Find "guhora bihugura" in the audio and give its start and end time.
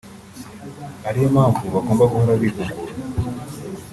2.11-2.83